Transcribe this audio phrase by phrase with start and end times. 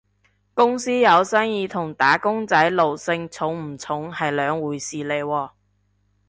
[0.55, 5.51] 公司有生意同打工仔奴性重唔重係兩回事嚟喎